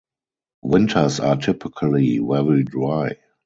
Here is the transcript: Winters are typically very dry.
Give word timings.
Winters 0.63 1.19
are 1.19 1.35
typically 1.35 2.17
very 2.17 2.63
dry. 2.63 3.15